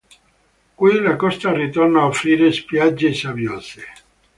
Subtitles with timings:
[0.79, 3.91] Qui la costa ritorna a offrire spiagge sabbiose.